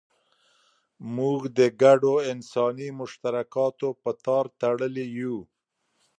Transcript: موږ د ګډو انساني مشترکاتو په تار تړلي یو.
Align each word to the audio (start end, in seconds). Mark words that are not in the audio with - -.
موږ 1.15 1.39
د 1.57 1.59
ګډو 1.81 2.13
انساني 2.31 2.89
مشترکاتو 2.99 3.89
په 4.01 4.11
تار 4.25 4.45
تړلي 4.61 5.05
یو. 5.19 5.37